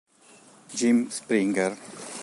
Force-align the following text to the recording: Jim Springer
Jim 0.75 1.11
Springer 1.11 1.77